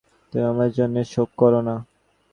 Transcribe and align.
তুমি 0.33 0.43
আমার 0.45 0.69
জন্যে 0.71 1.01
শোক 1.13 1.29
কোরো 1.35 1.59
না। 1.61 1.75